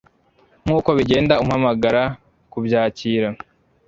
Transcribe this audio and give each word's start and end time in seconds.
nkuko 0.63 0.89
bigenda, 0.97 1.33
umpamagara 1.43 2.03
kubyakira 2.51 3.27